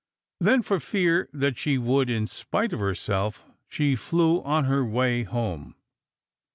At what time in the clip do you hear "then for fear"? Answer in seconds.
0.39-1.29